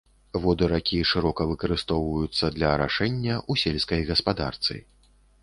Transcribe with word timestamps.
Воды 0.43 0.69
ракі 0.71 1.01
шырока 1.11 1.41
выкарыстоўваюцца 1.51 2.45
для 2.57 2.67
арашэння 2.77 3.35
ў 3.51 3.65
сельскай 3.67 4.01
гаспадарцы. 4.11 4.73